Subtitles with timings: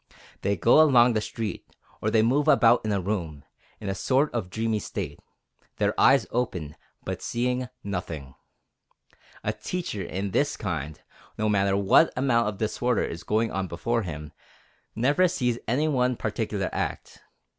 [0.41, 1.69] They go along the street,
[2.01, 3.43] or they move about in a room,
[3.79, 5.19] in a sort of dreamy state,
[5.77, 8.33] their eyes open, but seeing nothing.
[9.43, 10.99] A teacher of this kind,
[11.37, 14.31] no matter what amount of disorder is going on before him,
[14.95, 17.21] never sees any one particular act.